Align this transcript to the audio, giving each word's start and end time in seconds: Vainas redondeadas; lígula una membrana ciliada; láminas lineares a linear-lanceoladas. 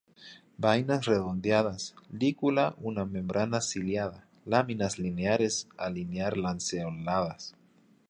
Vainas 0.65 1.03
redondeadas; 1.09 1.85
lígula 2.23 2.65
una 2.93 3.05
membrana 3.11 3.61
ciliada; 3.69 4.25
láminas 4.55 4.99
lineares 5.05 5.63
a 5.77 5.91
linear-lanceoladas. 6.01 7.51